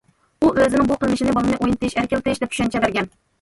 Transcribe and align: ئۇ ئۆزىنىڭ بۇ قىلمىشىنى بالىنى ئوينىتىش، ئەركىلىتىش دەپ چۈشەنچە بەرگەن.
ئۇ 0.43 0.47
ئۆزىنىڭ 0.61 0.87
بۇ 0.91 0.97
قىلمىشىنى 1.03 1.35
بالىنى 1.35 1.59
ئوينىتىش، 1.59 1.97
ئەركىلىتىش 2.01 2.41
دەپ 2.45 2.57
چۈشەنچە 2.57 2.83
بەرگەن. 2.87 3.13